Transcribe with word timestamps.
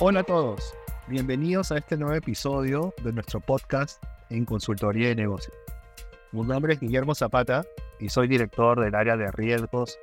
Hola 0.00 0.20
a 0.20 0.24
todos, 0.24 0.74
bienvenidos 1.06 1.70
a 1.70 1.76
este 1.76 1.96
nuevo 1.96 2.14
episodio 2.14 2.94
de 3.04 3.12
nuestro 3.12 3.40
podcast 3.40 4.02
en 4.30 4.46
Consultoría 4.46 5.08
de 5.08 5.14
Negocios. 5.14 5.54
Mi 6.32 6.42
nombre 6.42 6.72
es 6.72 6.80
Guillermo 6.80 7.14
Zapata 7.14 7.64
y 8.00 8.08
soy 8.08 8.26
director 8.26 8.80
del 8.80 8.94
área 8.94 9.16
de 9.16 9.30
riesgos, 9.30 9.98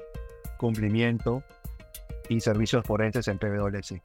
cumplimiento 0.58 1.44
y 2.30 2.40
servicios 2.40 2.86
forenses 2.86 3.28
en 3.28 3.40
PwC. 3.40 4.02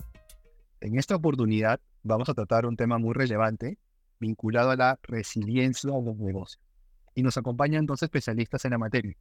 En 0.81 0.99
esta 0.99 1.17
oportunidad 1.17 1.81
vamos 2.03 2.29
a 2.29 2.35
tratar 2.35 2.67
un 2.67 2.77
tema 2.77 2.99
muy 2.99 3.13
relevante 3.13 3.79
vinculado 4.19 4.71
a 4.71 4.77
la 4.77 4.99
resiliencia 5.03 5.91
de 5.91 6.03
los 6.03 6.17
negocios. 6.17 6.63
Y 7.15 7.23
nos 7.23 7.37
acompañan 7.37 7.87
dos 7.87 8.03
especialistas 8.03 8.65
en 8.65 8.73
la 8.73 8.79
materia. 8.79 9.17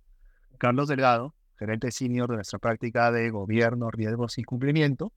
Carlos 0.58 0.88
Delgado, 0.88 1.36
gerente 1.60 1.92
senior 1.92 2.30
de 2.30 2.36
nuestra 2.36 2.58
práctica 2.58 3.12
de 3.12 3.30
gobierno, 3.30 3.92
riesgos 3.92 4.38
y 4.38 4.44
cumplimiento, 4.44 5.12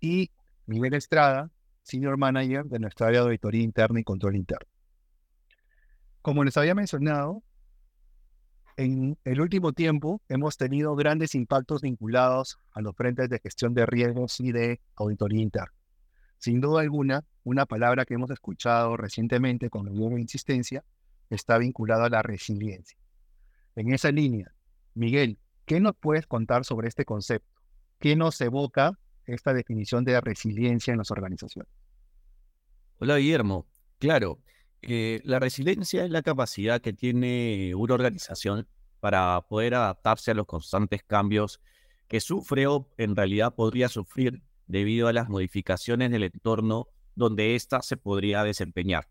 y 0.00 0.30
Miguel 0.66 0.94
Estrada, 0.94 1.50
Senior 1.82 2.16
Manager 2.16 2.64
de 2.64 2.78
nuestra 2.78 3.08
área 3.08 3.20
de 3.20 3.26
auditoría 3.26 3.62
interna 3.62 4.00
y 4.00 4.04
control 4.04 4.36
interno. 4.36 4.68
Como 6.22 6.44
les 6.44 6.56
había 6.56 6.74
mencionado, 6.74 7.42
en 8.76 9.18
el 9.24 9.40
último 9.40 9.72
tiempo 9.72 10.22
hemos 10.28 10.56
tenido 10.56 10.94
grandes 10.94 11.34
impactos 11.34 11.82
vinculados 11.82 12.58
a 12.72 12.80
los 12.80 12.96
frentes 12.96 13.28
de 13.28 13.38
gestión 13.40 13.74
de 13.74 13.86
riesgos 13.86 14.40
y 14.40 14.52
de 14.52 14.80
auditoría 14.96 15.42
interna. 15.42 15.74
Sin 16.38 16.60
duda 16.60 16.80
alguna, 16.80 17.24
una 17.44 17.66
palabra 17.66 18.04
que 18.04 18.14
hemos 18.14 18.30
escuchado 18.30 18.96
recientemente 18.96 19.68
con 19.68 19.92
nueva 19.94 20.20
insistencia 20.20 20.84
está 21.28 21.58
vinculada 21.58 22.06
a 22.06 22.10
la 22.10 22.22
resiliencia. 22.22 22.98
En 23.76 23.92
esa 23.92 24.10
línea, 24.10 24.52
Miguel, 24.94 25.38
¿qué 25.66 25.80
nos 25.80 25.96
puedes 25.96 26.26
contar 26.26 26.64
sobre 26.64 26.88
este 26.88 27.04
concepto? 27.04 27.60
¿Qué 27.98 28.16
nos 28.16 28.40
evoca 28.40 28.98
esta 29.26 29.54
definición 29.54 30.04
de 30.04 30.20
resiliencia 30.20 30.92
en 30.92 30.98
las 30.98 31.10
organizaciones. 31.10 31.72
Hola 32.98 33.16
Guillermo, 33.16 33.66
claro, 33.98 34.38
eh, 34.82 35.20
la 35.24 35.38
resiliencia 35.38 36.04
es 36.04 36.10
la 36.10 36.22
capacidad 36.22 36.80
que 36.80 36.92
tiene 36.92 37.74
una 37.74 37.94
organización 37.94 38.68
para 39.00 39.40
poder 39.48 39.74
adaptarse 39.74 40.30
a 40.30 40.34
los 40.34 40.46
constantes 40.46 41.02
cambios 41.02 41.60
que 42.08 42.20
sufre 42.20 42.66
o 42.66 42.88
en 42.98 43.16
realidad 43.16 43.54
podría 43.54 43.88
sufrir 43.88 44.42
debido 44.66 45.08
a 45.08 45.12
las 45.12 45.28
modificaciones 45.28 46.10
del 46.10 46.24
entorno 46.24 46.88
donde 47.14 47.54
ésta 47.54 47.82
se 47.82 47.96
podría 47.96 48.44
desempeñar. 48.44 49.08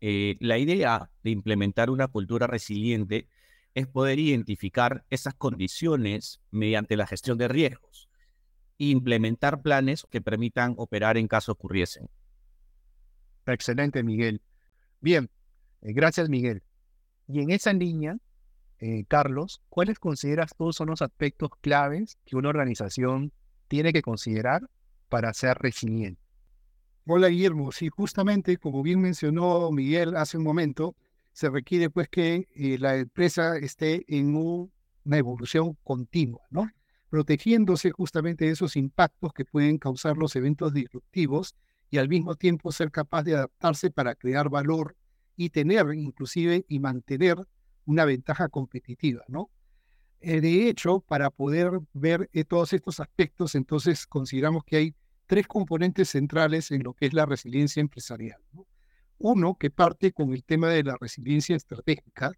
Eh, 0.00 0.36
la 0.40 0.58
idea 0.58 1.10
de 1.22 1.30
implementar 1.30 1.90
una 1.90 2.08
cultura 2.08 2.46
resiliente 2.46 3.28
es 3.74 3.86
poder 3.86 4.18
identificar 4.18 5.04
esas 5.10 5.34
condiciones 5.34 6.40
mediante 6.50 6.96
la 6.96 7.06
gestión 7.06 7.38
de 7.38 7.48
riesgos, 7.48 8.09
implementar 8.88 9.60
planes 9.60 10.06
que 10.08 10.22
permitan 10.22 10.74
operar 10.78 11.18
en 11.18 11.28
caso 11.28 11.52
ocurriesen. 11.52 12.08
Excelente, 13.46 14.02
Miguel. 14.02 14.40
Bien, 15.00 15.30
eh, 15.82 15.92
gracias, 15.92 16.28
Miguel. 16.28 16.62
Y 17.28 17.40
en 17.40 17.50
esa 17.50 17.72
línea, 17.72 18.16
eh, 18.78 19.04
Carlos, 19.06 19.60
¿cuáles 19.68 19.98
consideras 19.98 20.52
tú 20.56 20.72
son 20.72 20.88
los 20.88 21.02
aspectos 21.02 21.50
claves 21.60 22.18
que 22.24 22.36
una 22.36 22.48
organización 22.48 23.32
tiene 23.68 23.92
que 23.92 24.02
considerar 24.02 24.62
para 25.08 25.34
ser 25.34 25.58
resiliente? 25.58 26.20
Hola, 27.06 27.28
Guillermo. 27.28 27.72
Sí, 27.72 27.88
justamente, 27.88 28.56
como 28.56 28.82
bien 28.82 29.00
mencionó 29.00 29.70
Miguel 29.70 30.16
hace 30.16 30.38
un 30.38 30.44
momento, 30.44 30.94
se 31.32 31.50
requiere 31.50 31.90
pues 31.90 32.08
que 32.08 32.48
eh, 32.54 32.78
la 32.78 32.96
empresa 32.96 33.56
esté 33.56 34.04
en 34.08 34.34
una 34.34 35.18
evolución 35.18 35.76
continua, 35.82 36.40
¿no? 36.50 36.70
Protegiéndose 37.10 37.90
justamente 37.90 38.46
de 38.46 38.52
esos 38.52 38.76
impactos 38.76 39.32
que 39.32 39.44
pueden 39.44 39.78
causar 39.78 40.16
los 40.16 40.34
eventos 40.36 40.72
disruptivos 40.72 41.56
y 41.90 41.98
al 41.98 42.08
mismo 42.08 42.36
tiempo 42.36 42.70
ser 42.70 42.92
capaz 42.92 43.24
de 43.24 43.34
adaptarse 43.34 43.90
para 43.90 44.14
crear 44.14 44.48
valor 44.48 44.96
y 45.36 45.50
tener 45.50 45.92
inclusive 45.92 46.64
y 46.68 46.78
mantener 46.78 47.36
una 47.84 48.04
ventaja 48.04 48.48
competitiva, 48.48 49.24
¿no? 49.26 49.50
Eh, 50.20 50.40
de 50.40 50.68
hecho, 50.68 51.00
para 51.00 51.30
poder 51.30 51.80
ver 51.94 52.28
eh, 52.32 52.44
todos 52.44 52.72
estos 52.72 53.00
aspectos, 53.00 53.54
entonces 53.54 54.06
consideramos 54.06 54.62
que 54.64 54.76
hay 54.76 54.94
tres 55.26 55.48
componentes 55.48 56.10
centrales 56.10 56.70
en 56.70 56.82
lo 56.82 56.92
que 56.92 57.06
es 57.06 57.14
la 57.14 57.26
resiliencia 57.26 57.80
empresarial. 57.80 58.38
Uno 59.18 59.56
que 59.56 59.70
parte 59.70 60.12
con 60.12 60.32
el 60.32 60.44
tema 60.44 60.68
de 60.68 60.84
la 60.84 60.96
resiliencia 61.00 61.56
estratégica, 61.56 62.32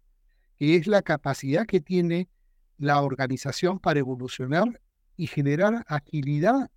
que 0.55 0.75
es 0.75 0.87
la 0.87 1.01
capacidad 1.01 1.65
que 1.65 1.81
tiene 1.81 2.29
la 2.77 3.01
organización 3.01 3.79
para 3.79 3.99
evolucionar 3.99 4.81
y 5.15 5.27
generar 5.27 5.83
agilidad 5.87 6.69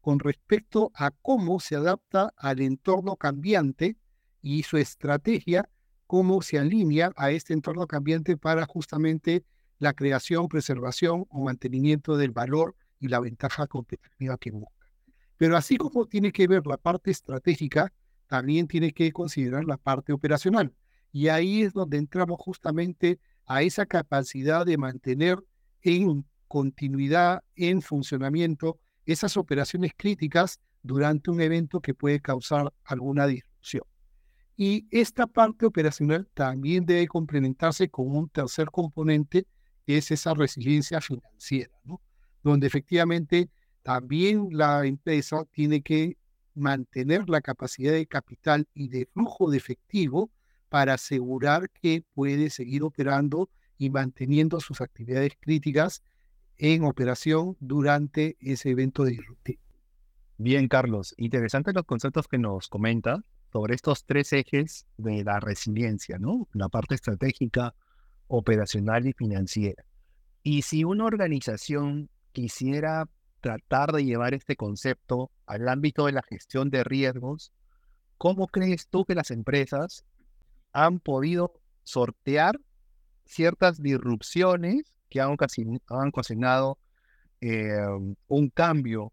con 0.00 0.18
respecto 0.18 0.92
a 0.94 1.10
cómo 1.10 1.58
se 1.60 1.76
adapta 1.76 2.32
al 2.36 2.60
entorno 2.60 3.16
cambiante 3.16 3.96
y 4.40 4.62
su 4.62 4.76
estrategia, 4.76 5.68
cómo 6.06 6.42
se 6.42 6.58
alinea 6.58 7.12
a 7.16 7.30
este 7.30 7.52
entorno 7.52 7.86
cambiante 7.86 8.36
para 8.36 8.64
justamente 8.66 9.44
la 9.78 9.92
creación, 9.92 10.48
preservación 10.48 11.26
o 11.28 11.44
mantenimiento 11.44 12.16
del 12.16 12.30
valor 12.30 12.76
y 13.00 13.08
la 13.08 13.20
ventaja 13.20 13.66
competitiva 13.66 14.38
que 14.38 14.52
busca. 14.52 14.86
Pero 15.36 15.56
así 15.56 15.76
como 15.76 16.06
tiene 16.06 16.32
que 16.32 16.46
ver 16.46 16.66
la 16.66 16.76
parte 16.76 17.10
estratégica, 17.10 17.92
también 18.26 18.68
tiene 18.68 18.92
que 18.92 19.12
considerar 19.12 19.64
la 19.64 19.76
parte 19.76 20.12
operacional. 20.12 20.72
Y 21.12 21.28
ahí 21.28 21.62
es 21.62 21.72
donde 21.72 21.98
entramos 21.98 22.38
justamente 22.40 23.20
a 23.46 23.62
esa 23.62 23.86
capacidad 23.86 24.66
de 24.66 24.76
mantener 24.76 25.38
en 25.82 26.24
continuidad, 26.48 27.42
en 27.54 27.82
funcionamiento, 27.82 28.78
esas 29.04 29.36
operaciones 29.36 29.92
críticas 29.96 30.60
durante 30.82 31.30
un 31.30 31.40
evento 31.40 31.80
que 31.80 31.94
puede 31.94 32.20
causar 32.20 32.72
alguna 32.84 33.26
disrupción. 33.26 33.84
Y 34.56 34.86
esta 34.90 35.26
parte 35.26 35.66
operacional 35.66 36.28
también 36.34 36.86
debe 36.86 37.06
complementarse 37.06 37.88
con 37.88 38.16
un 38.16 38.28
tercer 38.28 38.70
componente, 38.70 39.46
que 39.86 39.98
es 39.98 40.10
esa 40.10 40.34
resiliencia 40.34 41.00
financiera, 41.00 41.72
donde 42.42 42.66
efectivamente 42.66 43.50
también 43.82 44.48
la 44.50 44.84
empresa 44.86 45.44
tiene 45.52 45.82
que 45.82 46.16
mantener 46.54 47.28
la 47.28 47.40
capacidad 47.40 47.92
de 47.92 48.06
capital 48.06 48.66
y 48.74 48.88
de 48.88 49.06
flujo 49.12 49.50
de 49.50 49.58
efectivo 49.58 50.30
para 50.68 50.94
asegurar 50.94 51.70
que 51.70 52.04
puede 52.14 52.50
seguir 52.50 52.82
operando 52.82 53.48
y 53.78 53.90
manteniendo 53.90 54.60
sus 54.60 54.80
actividades 54.80 55.32
críticas 55.40 56.02
en 56.58 56.84
operación 56.84 57.56
durante 57.60 58.36
ese 58.40 58.70
evento 58.70 59.04
disruptivo. 59.04 59.60
Bien, 60.38 60.68
Carlos, 60.68 61.14
interesantes 61.16 61.74
los 61.74 61.84
conceptos 61.84 62.28
que 62.28 62.38
nos 62.38 62.68
comenta 62.68 63.22
sobre 63.52 63.74
estos 63.74 64.04
tres 64.04 64.32
ejes 64.32 64.86
de 64.96 65.24
la 65.24 65.40
resiliencia, 65.40 66.18
¿no? 66.18 66.48
La 66.52 66.68
parte 66.68 66.94
estratégica, 66.94 67.74
operacional 68.28 69.06
y 69.06 69.12
financiera. 69.12 69.84
Y 70.42 70.62
si 70.62 70.84
una 70.84 71.04
organización 71.04 72.10
quisiera 72.32 73.08
tratar 73.40 73.92
de 73.92 74.04
llevar 74.04 74.34
este 74.34 74.56
concepto 74.56 75.30
al 75.46 75.68
ámbito 75.68 76.06
de 76.06 76.12
la 76.12 76.22
gestión 76.22 76.68
de 76.70 76.84
riesgos, 76.84 77.52
¿cómo 78.18 78.46
crees 78.46 78.88
tú 78.88 79.04
que 79.04 79.14
las 79.14 79.30
empresas 79.30 80.04
han 80.76 81.00
podido 81.00 81.54
sortear 81.84 82.60
ciertas 83.24 83.80
disrupciones 83.82 84.92
que 85.08 85.22
han, 85.22 85.30
ocasionado 85.32 86.78
eh, 87.40 87.78
un 88.28 88.50
cambio 88.50 89.10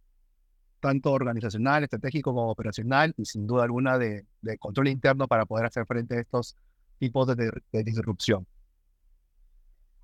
tanto 0.81 1.13
organizacional, 1.13 1.85
estratégico 1.85 2.33
como 2.33 2.51
operacional 2.51 3.13
y 3.17 3.23
sin 3.23 3.47
duda 3.47 3.63
alguna 3.63 3.97
de, 3.97 4.25
control 4.59 4.89
interno 4.89 5.25
para 5.29 5.45
poder 5.45 5.65
hacer 5.65 5.85
frente 5.85 6.17
a 6.17 6.19
estos 6.19 6.57
tipos 6.99 7.33
de, 7.37 7.83
disrupción. 7.85 8.45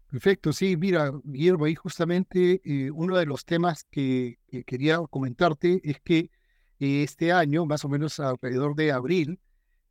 Perfecto, 0.10 0.54
sí, 0.54 0.78
mira, 0.78 1.12
Guillermo, 1.26 1.66
ahí 1.66 1.76
justamente 1.76 2.62
eh, 2.64 2.90
uno 2.90 3.18
de 3.18 3.26
los 3.26 3.44
temas 3.44 3.86
que, 3.92 4.40
quería 4.66 5.00
comentarte 5.10 5.82
es 5.84 6.00
que 6.00 6.32
eh, 6.80 7.04
este 7.04 7.34
año, 7.34 7.66
más 7.66 7.84
o 7.84 7.90
menos 7.90 8.18
alrededor 8.22 8.76
de 8.76 8.94
abril, 8.94 9.40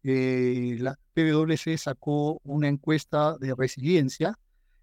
eh, 0.02 0.76
la 0.78 0.98
PwC 1.14 1.76
sacó 1.76 2.40
una 2.44 2.68
encuesta 2.68 3.36
de 3.38 3.54
resiliencia 3.54 4.38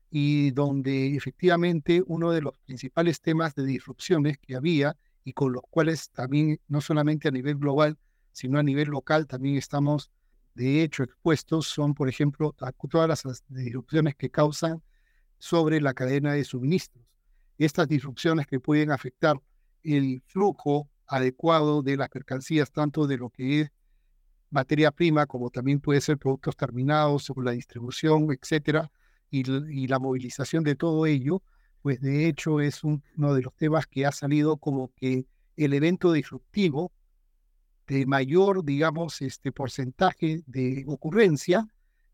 y 0.10 0.52
donde 0.52 1.16
efectivamente 1.16 2.04
uno 2.06 2.32
de 2.32 2.42
los 2.42 2.58
principales 2.60 3.22
temas 3.22 3.56
de 3.56 3.66
disrupciones 3.66 4.38
que 4.38 4.56
había 4.56 4.96
y 5.24 5.34
con 5.34 5.54
los 5.54 5.64
cuales 5.70 6.10
también 6.12 6.60
no 6.68 6.82
solamente 6.82 7.28
a 7.28 7.32
nivel 7.32 7.56
global, 7.56 7.98
sino 8.32 8.60
a 8.60 8.64
nivel 8.64 8.90
local 8.90 9.28
también 9.28 9.58
estamos 9.58 10.12
de 10.54 10.84
hecho 10.84 11.04
expuestos 11.04 11.68
son, 11.68 11.94
por 11.94 12.08
ejemplo, 12.08 12.56
todas 12.90 13.26
las 13.26 13.44
disrupciones 13.50 14.16
que 14.16 14.32
causan 14.32 14.82
sobre 15.38 15.82
la 15.82 15.94
cadena 15.94 16.34
de 16.34 16.46
suministros. 16.46 17.04
Estas 17.58 17.88
disrupciones 17.88 18.48
que 18.48 18.60
pueden 18.62 18.92
afectar 18.92 19.36
el 19.84 20.24
flujo 20.28 20.90
adecuado 21.08 21.82
de 21.84 21.98
las 21.98 22.10
mercancías, 22.14 22.72
tanto 22.72 23.06
de 23.06 23.18
lo 23.18 23.30
que 23.30 23.62
es 23.62 23.72
materia 24.56 24.90
prima, 24.90 25.26
como 25.26 25.50
también 25.50 25.82
puede 25.82 26.00
ser 26.02 26.18
productos 26.18 26.56
terminados, 26.56 27.30
o 27.30 27.42
la 27.42 27.52
distribución, 27.52 28.30
etcétera, 28.32 28.90
y, 29.30 29.88
la 29.88 30.00
movilización 30.00 30.64
de 30.64 30.76
todo 30.76 31.06
ello, 31.06 31.44
pues 31.82 32.00
de 32.00 32.28
hecho 32.28 32.62
es 32.62 32.84
uno 32.84 33.34
de 33.34 33.42
los 33.42 33.54
temas 33.56 33.86
que 33.86 34.06
ha 34.06 34.12
salido 34.14 34.56
como 34.58 34.92
que 34.96 35.26
el 35.58 35.74
evento 35.74 36.14
disruptivo 36.14 36.94
de 37.88 38.06
mayor, 38.06 38.64
digamos, 38.64 39.22
este 39.22 39.52
porcentaje 39.52 40.42
de 40.48 40.86
ocurrencia 40.88 41.68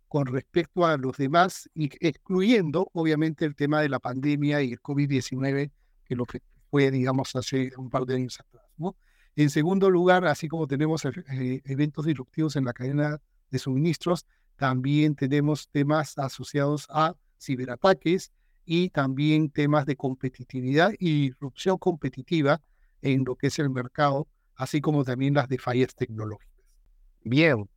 con 0.07 0.25
respecto 0.25 0.85
a 0.85 0.97
los 0.97 1.15
demás, 1.17 1.69
excluyendo 1.75 2.89
obviamente 2.93 3.45
el 3.45 3.55
tema 3.55 3.81
de 3.81 3.89
la 3.89 3.99
pandemia 3.99 4.61
y 4.63 4.73
el 4.73 4.81
COVID-19, 4.81 5.71
que 6.03 6.15
lo 6.15 6.25
que 6.25 6.41
fue, 6.71 6.89
digamos, 6.89 7.35
hace 7.35 7.71
un 7.77 7.89
par 7.89 8.05
de 8.05 8.15
años 8.15 8.39
atrás. 8.39 8.65
¿no? 8.77 8.95
En 9.35 9.49
segundo 9.49 9.89
lugar, 9.89 10.25
así 10.25 10.47
como 10.47 10.67
tenemos 10.67 11.05
eh, 11.05 11.61
eventos 11.65 12.05
disruptivos 12.05 12.55
en 12.55 12.65
la 12.65 12.73
cadena 12.73 13.21
de 13.49 13.59
suministros, 13.59 14.25
también 14.57 15.15
tenemos 15.15 15.69
temas 15.69 16.17
asociados 16.17 16.87
a 16.89 17.15
ciberataques 17.39 18.31
y 18.65 18.89
también 18.89 19.49
temas 19.49 19.85
de 19.85 19.95
competitividad 19.95 20.91
y 20.99 21.29
disrupción 21.29 21.77
competitiva 21.77 22.61
en 23.01 23.23
lo 23.25 23.35
que 23.35 23.47
es 23.47 23.57
el 23.59 23.69
mercado, 23.69 24.27
así 24.55 24.81
como 24.81 25.03
también 25.03 25.33
las 25.33 25.47
de 25.47 25.57
fallas 25.57 25.95
tecnológicas. 25.95 26.51
Bien, 27.23 27.69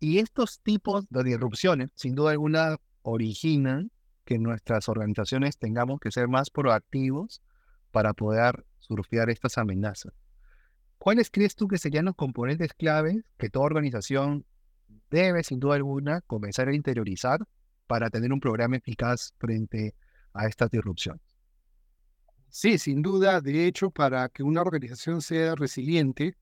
y 0.00 0.18
estos 0.18 0.60
tipos 0.60 1.06
de 1.10 1.24
disrupciones, 1.24 1.90
sin 1.94 2.14
duda 2.14 2.32
alguna, 2.32 2.76
originan 3.02 3.90
que 4.24 4.38
nuestras 4.38 4.88
organizaciones 4.88 5.58
tengamos 5.58 6.00
que 6.00 6.10
ser 6.10 6.28
más 6.28 6.50
proactivos 6.50 7.42
para 7.90 8.12
poder 8.14 8.64
surfear 8.80 9.30
estas 9.30 9.58
amenazas. 9.58 10.12
¿Cuáles 11.04 11.30
crees 11.30 11.54
tú 11.54 11.68
que 11.68 11.76
serían 11.76 12.06
los 12.06 12.14
componentes 12.14 12.72
claves 12.72 13.26
que 13.36 13.50
toda 13.50 13.66
organización 13.66 14.46
debe, 15.10 15.44
sin 15.44 15.60
duda 15.60 15.74
alguna, 15.74 16.22
comenzar 16.22 16.68
a 16.68 16.74
interiorizar 16.74 17.40
para 17.86 18.08
tener 18.08 18.32
un 18.32 18.40
programa 18.40 18.78
eficaz 18.78 19.34
frente 19.36 19.94
a 20.32 20.46
estas 20.46 20.70
disrupciones? 20.70 21.20
Sí, 22.48 22.78
sin 22.78 23.02
duda. 23.02 23.42
De 23.42 23.66
hecho, 23.66 23.90
para 23.90 24.30
que 24.30 24.42
una 24.42 24.62
organización 24.62 25.20
sea 25.20 25.54
resiliente, 25.54 26.38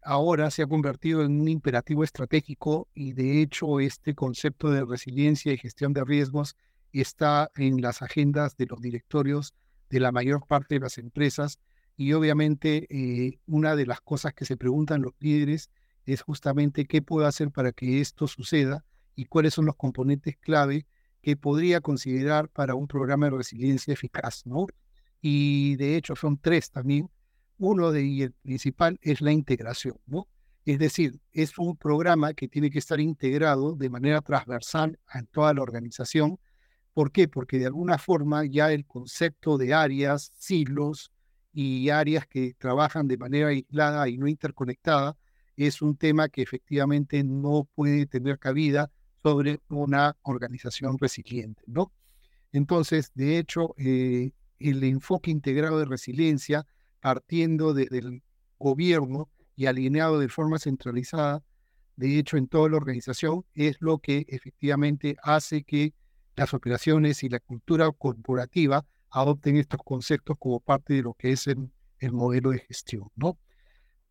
ahora 0.00 0.52
se 0.52 0.62
ha 0.62 0.68
convertido 0.68 1.24
en 1.24 1.40
un 1.40 1.48
imperativo 1.48 2.04
estratégico 2.04 2.86
y 2.94 3.14
de 3.14 3.42
hecho 3.42 3.80
este 3.80 4.14
concepto 4.14 4.70
de 4.70 4.84
resiliencia 4.84 5.52
y 5.52 5.58
gestión 5.58 5.92
de 5.92 6.04
riesgos 6.04 6.54
está 6.92 7.50
en 7.56 7.82
las 7.82 8.00
agendas 8.00 8.56
de 8.56 8.66
los 8.66 8.80
directorios 8.80 9.54
de 9.90 9.98
la 9.98 10.12
mayor 10.12 10.46
parte 10.46 10.76
de 10.76 10.82
las 10.82 10.98
empresas 10.98 11.58
y 11.98 12.12
obviamente 12.12 12.86
eh, 12.90 13.40
una 13.46 13.74
de 13.74 13.84
las 13.84 14.00
cosas 14.00 14.32
que 14.32 14.44
se 14.44 14.56
preguntan 14.56 15.02
los 15.02 15.14
líderes 15.18 15.68
es 16.06 16.22
justamente 16.22 16.86
qué 16.86 17.02
puedo 17.02 17.26
hacer 17.26 17.50
para 17.50 17.72
que 17.72 18.00
esto 18.00 18.28
suceda 18.28 18.84
y 19.16 19.24
cuáles 19.24 19.54
son 19.54 19.66
los 19.66 19.74
componentes 19.74 20.36
clave 20.36 20.86
que 21.22 21.36
podría 21.36 21.80
considerar 21.80 22.50
para 22.50 22.76
un 22.76 22.86
programa 22.86 23.26
de 23.26 23.36
resiliencia 23.38 23.92
eficaz, 23.92 24.46
¿no? 24.46 24.68
Y 25.20 25.74
de 25.74 25.96
hecho 25.96 26.14
son 26.14 26.38
tres 26.38 26.70
también. 26.70 27.10
Uno 27.58 27.90
de 27.90 28.04
y 28.04 28.28
principal 28.28 28.96
es 29.02 29.20
la 29.20 29.32
integración, 29.32 29.96
¿no? 30.06 30.28
Es 30.64 30.78
decir, 30.78 31.20
es 31.32 31.58
un 31.58 31.76
programa 31.76 32.32
que 32.32 32.46
tiene 32.46 32.70
que 32.70 32.78
estar 32.78 33.00
integrado 33.00 33.74
de 33.74 33.90
manera 33.90 34.20
transversal 34.20 35.00
en 35.12 35.26
toda 35.26 35.52
la 35.52 35.62
organización. 35.62 36.38
¿Por 36.94 37.10
qué? 37.10 37.26
Porque 37.26 37.58
de 37.58 37.66
alguna 37.66 37.98
forma 37.98 38.44
ya 38.44 38.70
el 38.70 38.86
concepto 38.86 39.58
de 39.58 39.74
áreas, 39.74 40.30
silos 40.38 41.10
y 41.60 41.90
áreas 41.90 42.24
que 42.28 42.54
trabajan 42.54 43.08
de 43.08 43.18
manera 43.18 43.48
aislada 43.48 44.08
y 44.08 44.16
no 44.16 44.28
interconectada 44.28 45.16
es 45.56 45.82
un 45.82 45.96
tema 45.96 46.28
que 46.28 46.40
efectivamente 46.40 47.24
no 47.24 47.68
puede 47.74 48.06
tener 48.06 48.38
cabida 48.38 48.92
sobre 49.24 49.58
una 49.68 50.16
organización 50.22 50.98
resiliente, 50.98 51.64
¿no? 51.66 51.92
Entonces, 52.52 53.10
de 53.16 53.38
hecho, 53.38 53.74
eh, 53.76 54.30
el 54.60 54.84
enfoque 54.84 55.32
integrado 55.32 55.80
de 55.80 55.86
resiliencia, 55.86 56.64
partiendo 57.00 57.74
desde 57.74 57.98
el 57.98 58.22
gobierno 58.60 59.28
y 59.56 59.66
alineado 59.66 60.20
de 60.20 60.28
forma 60.28 60.60
centralizada, 60.60 61.42
de 61.96 62.20
hecho, 62.20 62.36
en 62.36 62.46
toda 62.46 62.68
la 62.68 62.76
organización, 62.76 63.44
es 63.54 63.78
lo 63.80 63.98
que 63.98 64.26
efectivamente 64.28 65.16
hace 65.24 65.64
que 65.64 65.92
las 66.36 66.54
operaciones 66.54 67.24
y 67.24 67.28
la 67.28 67.40
cultura 67.40 67.90
corporativa 67.90 68.86
adopten 69.10 69.56
estos 69.56 69.80
conceptos 69.84 70.36
como 70.38 70.60
parte 70.60 70.94
de 70.94 71.02
lo 71.02 71.14
que 71.14 71.32
es 71.32 71.46
el, 71.46 71.70
el 71.98 72.12
modelo 72.12 72.50
de 72.50 72.60
gestión, 72.60 73.08
¿no? 73.16 73.38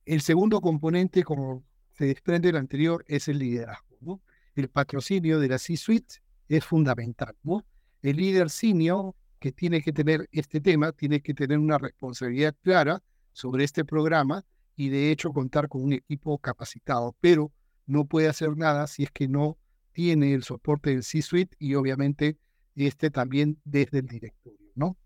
El 0.05 0.21
segundo 0.21 0.61
componente, 0.61 1.23
como 1.23 1.65
se 1.91 2.05
desprende 2.05 2.47
del 2.47 2.55
anterior, 2.55 3.03
es 3.07 3.27
el 3.27 3.39
liderazgo. 3.39 4.21
El 4.55 4.69
patrocinio 4.69 5.39
de 5.39 5.49
la 5.49 5.57
C-Suite 5.57 6.21
es 6.47 6.63
fundamental. 6.63 7.35
¿no? 7.43 7.65
El 8.01 8.17
líder 8.17 8.49
senior 8.49 9.13
que 9.39 9.51
tiene 9.51 9.81
que 9.81 9.91
tener 9.91 10.27
este 10.31 10.61
tema 10.61 10.91
tiene 10.91 11.21
que 11.21 11.33
tener 11.33 11.59
una 11.59 11.77
responsabilidad 11.77 12.55
clara 12.61 13.03
sobre 13.33 13.63
este 13.63 13.85
programa 13.85 14.45
y 14.75 14.89
de 14.89 15.11
hecho 15.11 15.31
contar 15.31 15.67
con 15.67 15.83
un 15.83 15.93
equipo 15.93 16.37
capacitado, 16.37 17.15
pero 17.19 17.51
no 17.85 18.05
puede 18.05 18.29
hacer 18.29 18.55
nada 18.57 18.87
si 18.87 19.03
es 19.03 19.11
que 19.11 19.27
no 19.27 19.57
tiene 19.91 20.33
el 20.33 20.43
soporte 20.43 20.91
del 20.91 21.03
C-Suite 21.03 21.55
y 21.59 21.75
obviamente 21.75 22.37
este 22.75 23.09
también 23.09 23.59
desde 23.65 23.99
el 23.99 24.07
directorio, 24.07 24.66
¿no? 24.77 24.97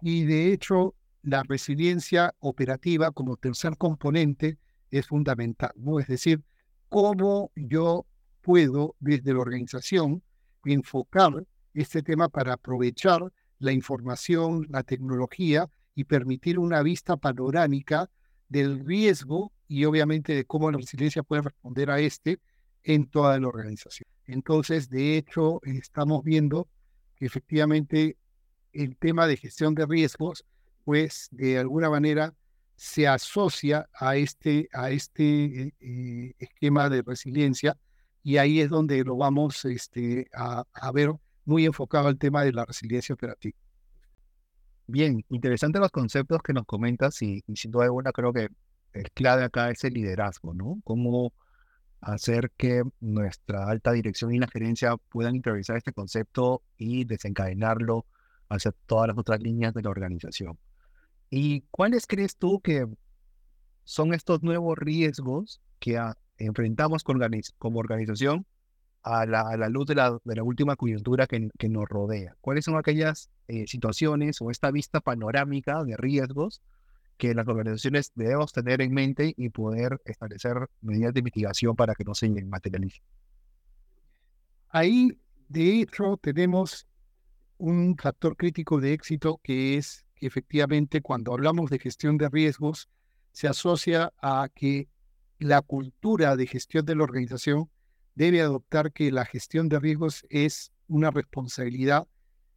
Y 0.00 0.24
de 0.24 0.52
hecho, 0.52 0.94
la 1.22 1.42
resiliencia 1.42 2.34
operativa 2.38 3.10
como 3.10 3.36
tercer 3.36 3.76
componente 3.76 4.58
es 4.90 5.06
fundamental, 5.08 5.72
¿no? 5.74 5.98
Es 5.98 6.06
decir, 6.06 6.44
cómo 6.88 7.50
yo 7.56 8.06
puedo 8.42 8.94
desde 9.00 9.34
la 9.34 9.40
organización 9.40 10.22
enfocar 10.64 11.44
este 11.74 12.02
tema 12.02 12.28
para 12.28 12.54
aprovechar 12.54 13.32
la 13.58 13.72
información, 13.72 14.66
la 14.70 14.82
tecnología 14.82 15.68
y 15.94 16.04
permitir 16.04 16.58
una 16.58 16.82
vista 16.82 17.16
panorámica 17.16 18.10
del 18.48 18.84
riesgo 18.84 19.52
y 19.66 19.84
obviamente 19.84 20.34
de 20.34 20.44
cómo 20.44 20.70
la 20.70 20.78
resiliencia 20.78 21.22
puede 21.22 21.42
responder 21.42 21.90
a 21.90 21.98
este 21.98 22.38
en 22.84 23.06
toda 23.06 23.38
la 23.40 23.48
organización. 23.48 24.08
Entonces, 24.26 24.88
de 24.88 25.16
hecho, 25.16 25.60
estamos 25.64 26.22
viendo 26.22 26.68
que 27.16 27.26
efectivamente 27.26 28.16
el 28.82 28.96
tema 28.96 29.26
de 29.26 29.36
gestión 29.36 29.74
de 29.74 29.86
riesgos 29.86 30.44
pues 30.86 31.28
de 31.32 31.58
alguna 31.58 31.90
manera 31.90 32.32
se 32.76 33.08
asocia 33.08 33.88
a 33.92 34.16
este, 34.16 34.68
a 34.72 34.90
este 34.90 35.74
eh, 35.80 36.34
esquema 36.38 36.88
de 36.88 37.02
resiliencia 37.02 37.76
y 38.22 38.36
ahí 38.36 38.60
es 38.60 38.70
donde 38.70 39.02
lo 39.02 39.16
vamos 39.16 39.64
este, 39.64 40.28
a, 40.32 40.64
ver 40.92 41.12
muy 41.44 41.64
enfocado 41.64 42.06
al 42.06 42.18
tema 42.18 42.44
de 42.44 42.52
la 42.52 42.64
resiliencia 42.64 43.14
operativa. 43.14 43.58
Bien, 44.86 45.24
interesantes 45.28 45.80
los 45.80 45.90
conceptos 45.90 46.40
que 46.42 46.52
nos 46.52 46.66
comentas 46.66 47.20
y, 47.22 47.42
sin 47.54 47.70
duda 47.72 47.84
alguna 47.84 48.12
creo 48.12 48.32
que 48.32 48.48
el 48.92 49.10
clave 49.12 49.44
acá 49.44 49.70
es 49.70 49.82
el 49.84 49.94
liderazgo, 49.94 50.54
¿no? 50.54 50.80
Cómo 50.84 51.32
hacer 52.00 52.52
que 52.56 52.84
nuestra 53.00 53.68
alta 53.68 53.92
dirección 53.92 54.32
y 54.34 54.38
la 54.38 54.48
gerencia 54.48 54.96
puedan 55.08 55.34
interiorizar 55.34 55.76
este 55.76 55.92
concepto 55.92 56.62
y 56.76 57.04
desencadenarlo 57.04 58.06
hacia 58.48 58.72
todas 58.86 59.08
las 59.08 59.18
otras 59.18 59.40
líneas 59.40 59.74
de 59.74 59.82
la 59.82 59.90
organización. 59.90 60.58
¿Y 61.30 61.62
cuáles 61.70 62.06
crees 62.06 62.36
tú 62.36 62.60
que 62.60 62.86
son 63.84 64.14
estos 64.14 64.42
nuevos 64.42 64.78
riesgos 64.78 65.60
que 65.78 66.00
enfrentamos 66.38 67.04
como 67.04 67.78
organización 67.78 68.46
a 69.02 69.24
la, 69.24 69.68
luz 69.68 69.86
de 69.86 69.94
la, 69.94 70.42
última 70.42 70.76
coyuntura 70.76 71.26
que, 71.26 71.50
nos 71.68 71.88
rodea? 71.88 72.36
¿Cuáles 72.40 72.64
son 72.64 72.76
aquellas 72.76 73.30
eh, 73.48 73.66
situaciones 73.66 74.40
o 74.40 74.50
esta 74.50 74.70
vista 74.70 75.00
panorámica 75.00 75.84
de 75.84 75.96
riesgos 75.96 76.62
que 77.16 77.34
las 77.34 77.48
organizaciones 77.48 78.12
debemos 78.14 78.52
tener 78.52 78.82
en 78.82 78.92
mente 78.92 79.32
y 79.36 79.48
poder 79.48 80.00
establecer 80.04 80.68
medidas 80.80 81.14
de 81.14 81.22
mitigación 81.22 81.74
para 81.74 81.94
que 81.94 82.04
no 82.04 82.14
se 82.14 82.28
materialicen? 82.28 83.02
Ahí, 84.68 85.18
de 85.48 85.80
hecho, 85.80 86.18
tenemos 86.20 86.86
un 87.58 87.96
factor 87.96 88.36
crítico 88.36 88.80
de 88.80 88.92
éxito 88.92 89.40
que 89.42 89.76
es 89.76 90.04
efectivamente 90.16 91.00
cuando 91.00 91.32
hablamos 91.32 91.70
de 91.70 91.78
gestión 91.78 92.18
de 92.18 92.28
riesgos 92.28 92.88
se 93.32 93.48
asocia 93.48 94.12
a 94.20 94.48
que 94.54 94.88
la 95.38 95.62
cultura 95.62 96.36
de 96.36 96.46
gestión 96.46 96.86
de 96.86 96.96
la 96.96 97.04
organización 97.04 97.70
debe 98.14 98.40
adoptar 98.40 98.92
que 98.92 99.12
la 99.12 99.26
gestión 99.26 99.68
de 99.68 99.78
riesgos 99.78 100.24
es 100.30 100.72
una 100.88 101.10
responsabilidad 101.10 102.06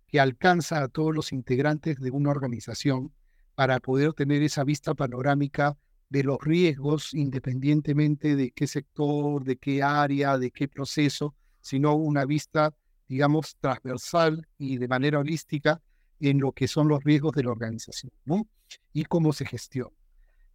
que 0.07 0.19
alcanza 0.19 0.81
a 0.81 0.87
todos 0.87 1.13
los 1.13 1.33
integrantes 1.33 1.99
de 1.99 2.11
una 2.11 2.31
organización 2.31 3.13
para 3.55 3.79
poder 3.79 4.13
tener 4.13 4.41
esa 4.41 4.63
vista 4.63 4.93
panorámica 4.93 5.77
de 6.09 6.23
los 6.23 6.37
riesgos 6.41 7.13
independientemente 7.13 8.35
de 8.35 8.51
qué 8.51 8.67
sector, 8.67 9.43
de 9.43 9.57
qué 9.57 9.83
área, 9.83 10.37
de 10.37 10.51
qué 10.51 10.67
proceso, 10.67 11.35
sino 11.61 11.93
una 11.95 12.25
vista, 12.25 12.73
digamos, 13.09 13.57
transversal 13.59 14.47
y 14.57 14.77
de 14.77 14.87
manera 14.87 15.19
holística 15.19 15.81
en 16.19 16.39
lo 16.39 16.51
que 16.51 16.67
son 16.67 16.87
los 16.87 17.03
riesgos 17.03 17.33
de 17.33 17.43
la 17.43 17.51
organización 17.51 18.11
¿no? 18.25 18.47
y 18.93 19.03
cómo 19.05 19.33
se 19.33 19.45
gestiona. 19.45 19.91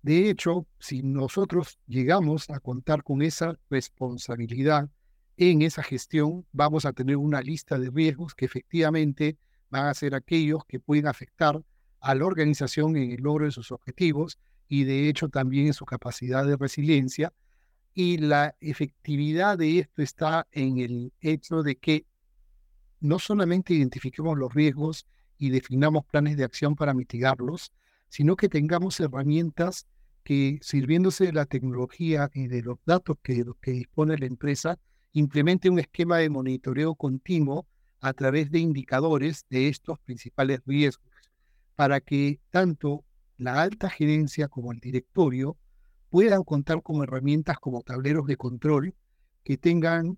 De 0.02 0.28
hecho, 0.28 0.66
si 0.78 1.02
nosotros 1.02 1.78
llegamos 1.86 2.50
a 2.50 2.60
contar 2.60 3.02
con 3.02 3.22
esa 3.22 3.58
responsabilidad 3.70 4.88
en 5.36 5.62
esa 5.62 5.82
gestión, 5.82 6.46
vamos 6.52 6.84
a 6.84 6.92
tener 6.92 7.16
una 7.16 7.40
lista 7.40 7.78
de 7.78 7.90
riesgos 7.90 8.34
que 8.34 8.44
efectivamente 8.44 9.36
van 9.70 9.86
a 9.86 9.94
ser 9.94 10.14
aquellos 10.14 10.64
que 10.66 10.78
pueden 10.78 11.06
afectar 11.06 11.60
a 12.00 12.14
la 12.14 12.24
organización 12.24 12.96
en 12.96 13.12
el 13.12 13.22
logro 13.22 13.46
de 13.46 13.50
sus 13.50 13.72
objetivos 13.72 14.38
y 14.68 14.84
de 14.84 15.08
hecho 15.08 15.28
también 15.28 15.66
en 15.68 15.74
su 15.74 15.86
capacidad 15.86 16.46
de 16.46 16.56
resiliencia 16.56 17.32
Y 17.94 18.18
la 18.18 18.56
efectividad 18.60 19.56
de 19.56 19.78
esto 19.78 20.02
está 20.02 20.46
en 20.52 20.78
el 20.78 21.12
hecho 21.20 21.62
de 21.62 21.76
que 21.76 22.04
no 23.04 23.18
solamente 23.18 23.74
identifiquemos 23.74 24.38
los 24.38 24.54
riesgos 24.54 25.06
y 25.36 25.50
definamos 25.50 26.06
planes 26.06 26.38
de 26.38 26.44
acción 26.44 26.74
para 26.74 26.94
mitigarlos, 26.94 27.70
sino 28.08 28.34
que 28.34 28.48
tengamos 28.48 28.98
herramientas 28.98 29.86
que, 30.22 30.58
sirviéndose 30.62 31.26
de 31.26 31.34
la 31.34 31.44
tecnología 31.44 32.30
y 32.32 32.46
de 32.46 32.62
los 32.62 32.78
datos 32.86 33.18
que, 33.22 33.44
que 33.60 33.72
dispone 33.72 34.16
la 34.16 34.24
empresa, 34.24 34.78
implemente 35.12 35.68
un 35.68 35.80
esquema 35.80 36.16
de 36.16 36.30
monitoreo 36.30 36.94
continuo 36.94 37.66
a 38.00 38.14
través 38.14 38.50
de 38.50 38.60
indicadores 38.60 39.44
de 39.50 39.68
estos 39.68 39.98
principales 39.98 40.62
riesgos, 40.64 41.06
para 41.76 42.00
que 42.00 42.40
tanto 42.48 43.04
la 43.36 43.60
alta 43.60 43.90
gerencia 43.90 44.48
como 44.48 44.72
el 44.72 44.80
directorio 44.80 45.58
puedan 46.08 46.42
contar 46.42 46.80
con 46.82 47.02
herramientas 47.02 47.58
como 47.58 47.82
tableros 47.82 48.26
de 48.26 48.38
control 48.38 48.94
que 49.42 49.58
tengan 49.58 50.16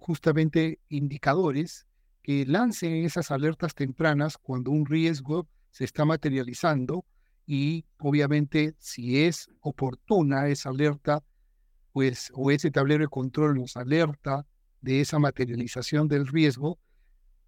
justamente 0.00 0.80
indicadores 0.88 1.86
que 2.22 2.44
lancen 2.46 3.04
esas 3.04 3.30
alertas 3.30 3.74
tempranas 3.74 4.36
cuando 4.38 4.70
un 4.70 4.86
riesgo 4.86 5.48
se 5.70 5.84
está 5.84 6.04
materializando 6.04 7.04
y 7.46 7.84
obviamente 7.98 8.74
si 8.78 9.22
es 9.22 9.48
oportuna 9.60 10.48
esa 10.48 10.70
alerta, 10.70 11.22
pues 11.92 12.30
o 12.34 12.50
ese 12.50 12.70
tablero 12.70 13.04
de 13.04 13.08
control 13.08 13.54
nos 13.54 13.76
alerta 13.76 14.46
de 14.80 15.00
esa 15.00 15.18
materialización 15.18 16.08
del 16.08 16.26
riesgo, 16.26 16.78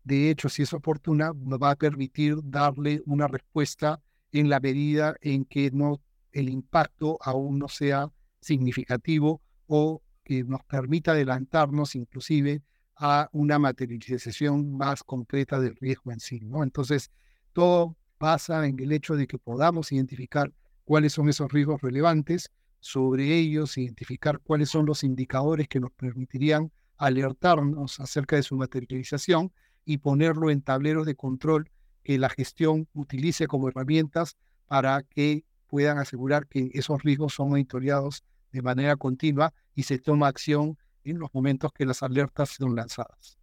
de 0.05 0.31
hecho, 0.31 0.49
si 0.49 0.63
es 0.63 0.73
oportuna, 0.73 1.33
nos 1.35 1.61
va 1.61 1.71
a 1.71 1.77
permitir 1.77 2.37
darle 2.43 3.03
una 3.07 3.29
respuesta 3.29 4.01
en 4.33 4.49
la 4.49 4.59
medida 4.59 5.15
en 5.21 5.45
que 5.45 5.71
no 5.71 6.01
el 6.33 6.49
impacto 6.49 7.19
aún 7.21 7.59
no 7.59 7.69
sea 7.69 8.11
significativo 8.41 9.41
o 9.67 10.03
que 10.25 10.45
nos 10.45 10.63
permita 10.65 11.13
adelantarnos 11.13 11.95
inclusive 11.95 12.63
a 12.97 13.29
una 13.33 13.59
materialización 13.59 14.77
más 14.77 15.03
concreta 15.03 15.61
del 15.61 15.77
riesgo 15.77 16.13
en 16.13 16.21
sí. 16.21 16.41
¿no? 16.41 16.63
Entonces, 16.63 17.11
todo 17.53 17.97
pasa 18.19 18.67
en 18.67 18.79
el 18.79 18.93
hecho 18.93 19.17
de 19.17 19.27
que 19.27 19.39
podamos 19.39 19.91
identificar 19.93 20.53
cuáles 20.85 21.13
son 21.13 21.29
esos 21.29 21.51
riesgos 21.51 21.81
relevantes, 21.81 22.51
sobre 22.79 23.37
ellos 23.37 23.79
identificar 23.79 24.41
cuáles 24.41 24.69
son 24.69 24.87
los 24.87 25.05
indicadores 25.05 25.69
que 25.69 25.81
nos 25.81 25.93
permitirían 25.93 26.73
alertarnos 26.97 28.01
acerca 28.01 28.37
de 28.37 28.43
su 28.43 28.57
materialización 28.57 29.53
y 29.85 29.99
ponerlo 29.99 30.51
en 30.51 30.63
tableros 30.63 31.07
de 31.07 31.15
control 31.15 31.71
que 32.03 32.19
la 32.19 32.29
gestión 32.29 32.89
utilice 32.93 33.47
como 33.47 33.69
herramientas 33.69 34.37
para 34.67 35.03
que 35.03 35.45
puedan 35.67 35.99
asegurar 35.99 36.49
que 36.49 36.71
esos 36.75 37.03
riesgos 37.03 37.35
son 37.35 37.51
monitoreados 37.51 38.25
de 38.53 38.63
manera 38.63 38.97
continua 38.97 39.53
y 39.75 39.85
se 39.85 39.99
toma 39.99 40.29
acción 40.29 40.79
en 41.05 41.19
los 41.19 41.33
momentos 41.33 41.73
que 41.73 41.87
las 41.87 42.03
alertas 42.03 42.51
son 42.51 42.77
lanzadas. 42.77 43.39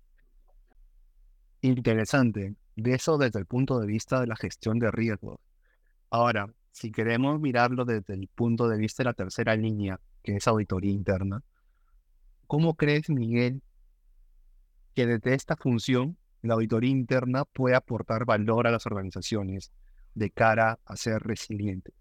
Interesante. 1.62 2.56
De 2.76 2.94
eso 2.94 3.18
desde 3.18 3.40
el 3.40 3.46
punto 3.46 3.80
de 3.80 3.88
vista 3.88 4.22
de 4.22 4.28
la 4.28 4.38
gestión 4.38 4.80
de 4.80 4.90
riesgos. 4.92 5.40
Ahora, 6.10 6.54
si 6.72 6.92
queremos 6.92 7.40
mirarlo 7.40 7.84
desde 7.84 8.14
el 8.14 8.30
punto 8.30 8.70
de 8.70 8.78
vista 8.78 9.04
de 9.04 9.10
la 9.10 9.14
tercera 9.14 9.56
línea, 9.56 10.00
que 10.24 10.38
es 10.38 10.48
auditoría 10.48 10.92
interna, 10.92 11.44
¿cómo 12.48 12.76
crees, 12.76 13.10
Miguel, 13.10 13.62
que 14.96 15.06
desde 15.06 15.34
esta 15.34 15.58
función 15.58 16.18
la 16.42 16.54
auditoría 16.54 16.90
interna 16.90 17.44
puede 17.46 17.76
aportar 17.76 18.26
valor 18.26 18.68
a 18.68 18.72
las 18.72 18.86
organizaciones 18.86 19.72
de 20.16 20.32
cara 20.32 20.80
a 20.86 20.96
ser 20.96 21.22
resiliente. 21.22 21.94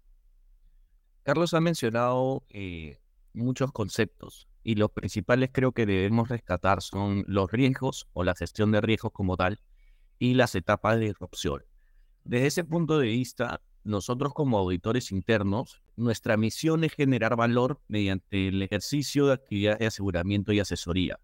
Carlos 1.29 1.53
ha 1.53 1.61
mencionado 1.61 2.43
eh, 2.49 2.97
muchos 3.33 3.71
conceptos 3.71 4.47
y 4.63 4.73
los 4.73 4.89
principales 4.89 5.51
creo 5.53 5.73
que 5.73 5.85
debemos 5.85 6.27
rescatar 6.27 6.81
son 6.81 7.23
los 7.27 7.51
riesgos 7.51 8.07
o 8.13 8.23
la 8.23 8.33
gestión 8.33 8.71
de 8.71 8.81
riesgos 8.81 9.11
como 9.11 9.37
tal 9.37 9.59
y 10.17 10.33
las 10.33 10.55
etapas 10.55 10.97
de 10.97 11.05
disrupción. 11.05 11.61
Desde 12.23 12.47
ese 12.47 12.63
punto 12.63 12.97
de 12.97 13.09
vista, 13.09 13.61
nosotros 13.83 14.33
como 14.33 14.57
auditores 14.57 15.11
internos, 15.11 15.83
nuestra 15.95 16.35
misión 16.35 16.83
es 16.83 16.93
generar 16.93 17.35
valor 17.35 17.79
mediante 17.87 18.47
el 18.47 18.63
ejercicio 18.63 19.27
de 19.27 19.33
actividades 19.33 19.77
de 19.77 19.85
aseguramiento 19.85 20.51
y 20.51 20.59
asesoría 20.61 21.19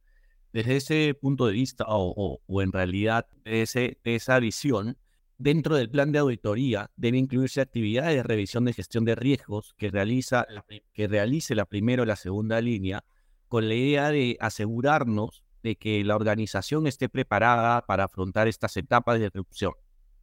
desde 0.53 0.75
ese 0.75 1.13
punto 1.19 1.47
de 1.47 1.53
vista, 1.53 1.83
o, 1.87 2.39
en 2.61 2.71
realidad 2.71 3.27
de, 3.43 3.63
ese, 3.63 3.99
esa 4.05 4.39
visión, 4.39 4.97
dentro 5.37 5.75
del 5.75 5.89
plan 5.89 6.11
de 6.11 6.19
auditoría 6.19 6.89
debe 6.95 7.17
incluirse 7.17 7.61
actividades 7.61 8.15
de 8.15 8.23
revisión 8.23 8.65
de 8.65 8.73
gestión 8.73 9.05
de 9.05 9.15
riesgos 9.15 9.73
que, 9.77 9.89
realiza, 9.89 10.45
que 10.93 11.07
realice 11.07 11.55
la 11.55 11.65
primera 11.65 12.03
o 12.03 12.05
la 12.05 12.15
segunda 12.15 12.61
línea, 12.61 13.03
con 13.47 13.67
la 13.67 13.75
idea 13.75 14.09
de 14.09 14.37
asegurarnos 14.39 15.43
de 15.63 15.75
que 15.75 16.03
la 16.03 16.15
organización 16.15 16.87
esté 16.87 17.09
preparada 17.09 17.85
para 17.85 18.05
afrontar 18.05 18.47
estas 18.47 18.77
etapas 18.77 19.19
de 19.19 19.25
disrupción 19.25 19.73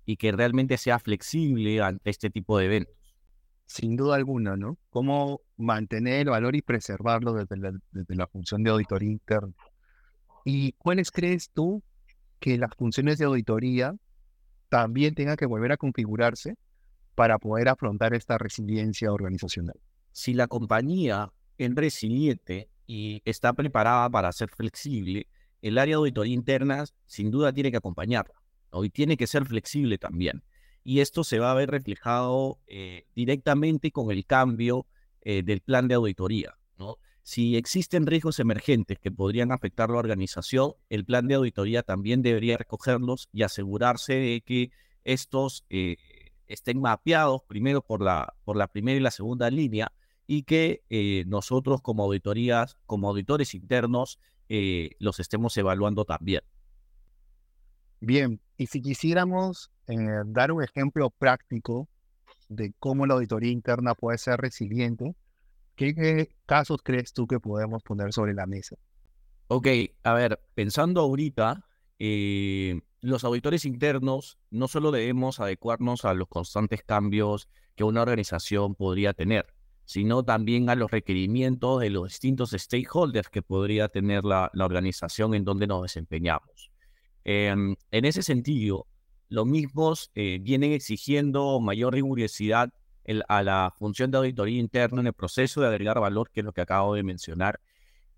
y 0.05 0.17
que 0.17 0.33
realmente 0.33 0.77
sea 0.77 0.99
flexible 0.99 1.81
ante 1.81 2.11
este 2.11 2.31
tipo 2.31 2.59
de 2.59 2.67
eventos. 2.67 2.95
Sin 3.67 3.97
duda 3.97 4.17
alguna, 4.17 4.57
¿no? 4.57 4.77
¿Cómo 4.91 5.41
mantener 5.57 6.23
el 6.23 6.31
valor 6.31 6.57
y 6.57 6.63
preservarlo 6.63 7.33
desde 7.33 7.57
la, 7.57 7.73
desde 7.91 8.15
la 8.15 8.27
función 8.27 8.63
de 8.63 8.71
auditoría 8.71 9.11
interna? 9.11 9.55
¿Y 10.45 10.73
cuáles 10.73 11.11
crees 11.11 11.51
tú 11.51 11.83
que 12.41 12.59
las 12.59 12.75
funciones 12.77 13.19
de 13.19 13.25
auditoría 13.25 13.95
también 14.73 15.15
tengan 15.15 15.37
que 15.37 15.45
volver 15.45 15.71
a 15.73 15.77
configurarse 15.77 16.57
para 17.15 17.39
poder 17.39 17.69
afrontar 17.69 18.15
esta 18.15 18.39
resiliencia 18.39 19.13
organizacional? 19.13 19.79
Si 20.13 20.33
la 20.33 20.47
compañía 20.47 21.31
es 21.59 21.75
resiliente 21.75 22.71
y 22.87 23.21
está 23.27 23.53
preparada 23.53 24.09
para 24.09 24.33
ser 24.33 24.49
flexible, 24.49 25.27
el 25.61 25.77
área 25.77 25.97
de 25.97 25.99
auditoría 25.99 26.33
interna 26.33 26.87
sin 27.05 27.31
duda 27.31 27.53
tiene 27.53 27.71
que 27.71 27.77
acompañarla 27.77 28.33
y 28.73 28.89
tiene 28.89 29.19
que 29.19 29.27
ser 29.27 29.45
flexible 29.45 29.99
también. 29.99 30.43
Y 30.85 31.01
esto 31.01 31.23
se 31.23 31.39
va 31.39 31.51
a 31.51 31.55
ver 31.55 31.71
reflejado 31.71 32.59
eh, 32.67 33.05
directamente 33.15 33.91
con 33.91 34.11
el 34.11 34.25
cambio 34.25 34.87
eh, 35.21 35.43
del 35.43 35.61
plan 35.61 35.87
de 35.87 35.97
auditoría. 35.97 36.57
¿no? 36.79 36.97
Si 37.23 37.57
existen 37.57 38.07
riesgos 38.07 38.41
emergentes 38.41 38.99
que 38.99 39.13
podrían 39.13 39.53
afectar 39.53 39.91
la 39.91 39.99
organización, 39.99 40.73
el 40.89 41.05
plan 41.05 41.29
de 41.29 41.37
auditoría 41.37 41.83
también 41.83 42.21
debería 42.21 42.57
recogerlos 42.57 43.29
y 43.33 43.43
asegurarse 43.43 44.15
de 44.15 44.41
que 44.45 44.73
estos 45.05 45.65
eh, 45.71 45.97
estén 46.49 46.81
mapeados 46.81 47.43
primero 47.47 47.81
por 47.83 48.03
la, 48.03 48.35
por 48.45 48.57
la 48.57 48.67
primera 48.67 48.99
y 48.99 49.03
la 49.03 49.13
segunda 49.13 49.51
línea 49.51 49.93
y 50.27 50.43
que 50.43 50.83
eh, 50.91 51.25
nosotros 51.29 51.81
como 51.81 52.05
auditorías, 52.05 52.77
como 52.87 53.09
auditores 53.09 53.55
internos, 53.55 54.19
eh, 54.49 54.91
los 54.99 55.21
estemos 55.21 55.57
evaluando 55.57 56.05
también. 56.05 56.43
Bien, 58.01 58.41
y 58.57 58.67
si 58.67 58.83
quisiéramos 58.83 59.71
dar 60.27 60.53
un 60.53 60.63
ejemplo 60.63 61.11
práctico 61.11 61.89
de 62.49 62.73
cómo 62.79 63.07
la 63.07 63.15
auditoría 63.15 63.53
interna 63.53 63.95
puede 63.95 64.19
ser 64.19 64.41
resiliente, 64.41 65.15
¿Qué, 65.75 66.29
casos 66.47 66.81
crees 66.83 67.13
tú 67.13 67.27
que 67.27 67.41
podemos 67.41 67.83
poner 67.83 68.13
sobre 68.13 68.35
la 68.35 68.47
mesa? 68.47 68.77
Ok, 69.49 69.69
a 70.03 70.15
ver, 70.15 70.41
pensando 70.55 71.01
ahorita, 71.01 71.67
eh, 71.99 72.81
los 73.01 73.25
auditores 73.25 73.65
internos 73.65 74.39
no 74.51 74.69
solo 74.69 74.91
debemos 74.91 75.41
adecuarnos 75.41 76.05
a 76.05 76.15
los 76.15 76.29
constantes 76.29 76.83
cambios 76.83 77.49
que 77.75 77.85
una 77.85 78.03
organización 78.03 78.75
podría 78.75 79.13
tener, 79.13 79.47
sino 79.85 80.25
también 80.25 80.71
a 80.71 80.75
los 80.75 80.91
requerimientos 80.91 81.81
de 81.81 81.91
los 81.91 82.09
distintos 82.09 82.51
stakeholders 82.51 83.29
que 83.29 83.43
podría 83.43 83.89
tener 83.89 84.25
la, 84.25 84.51
organización 84.59 85.35
en 85.35 85.45
donde 85.45 85.67
nos 85.67 85.83
desempeñamos. 85.83 86.71
Em, 87.25 87.77
en 87.91 88.05
ese 88.05 88.23
sentido, 88.23 88.87
los 89.29 89.47
mismos 89.47 90.11
eh, 90.15 90.39
vienen 90.41 90.73
exigiendo 90.73 91.61
mayor 91.61 91.95
rigurosidad 91.95 92.73
a 93.29 93.43
la 93.43 93.73
función 93.77 94.11
de 94.11 94.19
auditoría 94.19 94.61
interna 94.61 95.01
en 95.01 95.09
el 95.09 95.13
proceso 95.13 95.61
de 95.61 95.69
agregar 95.69 96.01
valor, 96.01 96.31
que 96.31 96.41
es 96.41 96.47
lo 96.47 96.53
que 96.53 96.61
acabo 96.61 96.95
de 96.95 97.03
mencionar. 97.03 97.61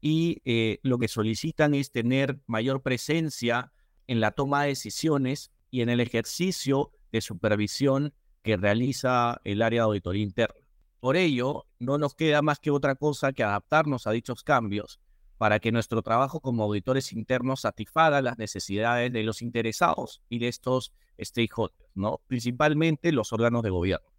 Y 0.00 0.43
eh, 0.45 0.79
lo 0.83 0.99
que 0.99 1.09
solicitan 1.09 1.75
es 1.75 1.91
tener 1.91 2.38
mayor 2.47 2.83
presencia 2.83 3.73
en 4.07 4.21
la 4.21 4.33
toma 4.33 4.62
de 4.62 4.69
decisiones 4.69 5.50
y 5.71 5.81
en 5.81 5.88
el 5.88 6.00
ejercicio 6.00 6.91
de 7.11 7.21
supervisión 7.21 8.12
que 8.43 8.57
realiza 8.57 9.41
el 9.45 9.62
área 9.62 9.83
de 9.83 9.87
auditoría 9.87 10.23
interna. 10.23 10.61
Por 11.00 11.17
ello, 11.17 11.67
no 11.79 11.99
nos 11.99 12.14
queda 12.14 12.43
más 12.43 12.59
que 12.59 12.71
otra 12.71 12.95
cosa 12.95 13.33
que 13.33 13.43
adaptarnos 13.43 14.07
a 14.07 14.12
dichos 14.12 14.43
cambios 14.43 15.00
para 15.38 15.59
que 15.59 15.73
nuestro 15.73 16.03
trabajo 16.03 16.41
como 16.41 16.64
auditores 16.64 17.12
internos 17.12 17.62
satisfaga 17.62 18.23
las 18.23 18.38
necesidades 18.38 19.12
de 19.12 19.23
los 19.23 19.43
interesados 19.43 20.23
y 20.29 20.38
de 20.38 20.49
estos 20.49 20.93
stakeholders, 21.21 21.91
¿no? 21.95 22.21
principalmente 22.26 23.12
los 23.12 23.33
órganos 23.33 23.62
de 23.62 23.71
gobierno. 23.71 24.13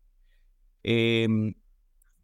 Em, 0.87 1.55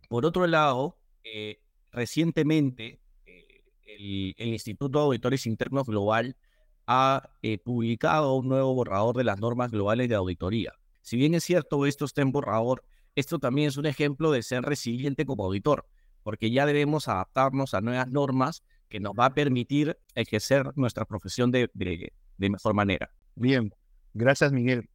por 0.07 0.23
otro 0.23 0.45
lado, 0.45 0.99
eh, 1.23 1.59
recientemente 1.91 3.01
eh, 3.25 4.35
el, 4.37 4.49
Instituto 4.49 4.99
de 4.99 5.05
Auditores 5.05 5.47
Internos 5.47 5.87
Global 5.87 6.37
ha 6.85 7.31
eh, 7.41 7.57
publicado 7.57 8.35
un 8.35 8.49
nuevo 8.49 8.75
borrador 8.75 9.17
de 9.17 9.23
las 9.23 9.39
normas 9.39 9.71
globales 9.71 10.09
de 10.09 10.15
auditoría. 10.15 10.73
Si 11.01 11.17
bien 11.17 11.33
es 11.33 11.43
cierto, 11.43 11.87
esto 11.87 12.05
está 12.05 12.21
en 12.21 12.31
borrador, 12.31 12.83
esto 13.15 13.39
también 13.39 13.67
es 13.67 13.77
un 13.77 13.87
ejemplo 13.87 14.29
de 14.29 14.43
ser 14.43 14.61
resiliente 14.61 15.25
como 15.25 15.45
auditor, 15.45 15.87
porque 16.21 16.51
ya 16.51 16.67
debemos 16.67 17.07
adaptarnos 17.07 17.73
a 17.73 17.81
nuevas 17.81 18.09
normas 18.09 18.63
que 18.89 18.99
nos 18.99 19.13
va 19.13 19.25
a 19.25 19.33
permitir 19.33 19.97
ejercer 20.13 20.71
nuestra 20.75 21.05
profesión 21.05 21.49
de, 21.49 21.71
de, 21.73 22.49
mejor 22.51 22.75
manera. 22.75 23.11
Bien, 23.33 23.73
gracias 24.13 24.51
Miguel. 24.51 24.87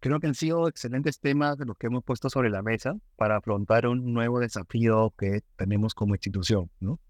Creo 0.00 0.20
que 0.20 0.28
han 0.28 0.34
sido 0.34 0.68
excelentes 0.68 1.18
temas 1.18 1.58
de 1.58 1.64
los 1.64 1.76
que 1.76 1.88
hemos 1.88 2.04
puesto 2.04 2.30
sobre 2.30 2.50
la 2.50 2.62
mesa 2.62 2.96
para 3.16 3.36
afrontar 3.36 3.88
un 3.88 4.12
nuevo 4.12 4.38
desafío 4.38 5.12
que 5.18 5.42
tenemos 5.56 5.94
como 5.94 6.14
institución. 6.14 6.70
¿no? 6.78 7.00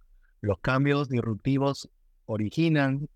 Los 0.40 0.58
cambios 0.60 1.10
disruptivos 1.10 1.90
originan 2.24 3.08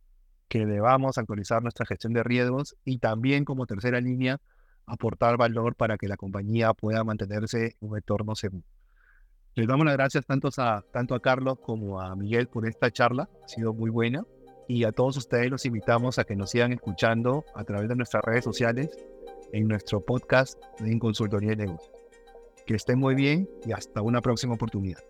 que 0.48 0.66
debamos 0.66 1.16
actualizar 1.16 1.62
nuestra 1.62 1.86
gestión 1.86 2.12
de 2.12 2.22
riesgos 2.22 2.76
y 2.84 2.98
también 2.98 3.46
como 3.46 3.64
tercera 3.64 3.98
línea 4.02 4.42
aportar 4.84 5.38
valor 5.38 5.74
para 5.74 5.96
que 5.96 6.08
la 6.08 6.18
compañía 6.18 6.74
pueda 6.74 7.02
mantenerse 7.02 7.76
en 7.80 7.88
un 7.88 7.96
entorno 7.96 8.34
seguro. 8.34 8.64
Les 9.54 9.66
damos 9.66 9.86
las 9.86 9.94
gracias 9.94 10.26
tanto 10.26 10.50
a, 10.58 10.84
tanto 10.92 11.14
a 11.14 11.20
Carlos 11.20 11.58
como 11.60 11.98
a 11.98 12.14
Miguel 12.14 12.48
por 12.48 12.66
esta 12.66 12.90
charla, 12.90 13.30
ha 13.42 13.48
sido 13.48 13.72
muy 13.72 13.88
buena. 13.88 14.22
Y 14.68 14.84
a 14.84 14.92
todos 14.92 15.16
ustedes 15.16 15.50
los 15.50 15.64
invitamos 15.66 16.18
a 16.18 16.24
que 16.24 16.36
nos 16.36 16.50
sigan 16.50 16.72
escuchando 16.72 17.44
a 17.54 17.64
través 17.64 17.88
de 17.88 17.96
nuestras 17.96 18.22
redes 18.22 18.44
sociales 18.44 18.90
en 19.52 19.68
nuestro 19.68 20.00
podcast 20.04 20.58
en 20.80 20.98
Consultoría 20.98 21.50
de 21.50 21.66
Negocios. 21.66 21.92
Que 22.66 22.74
estén 22.74 22.98
muy 22.98 23.14
bien 23.14 23.48
y 23.64 23.72
hasta 23.72 24.02
una 24.02 24.20
próxima 24.20 24.54
oportunidad. 24.54 25.02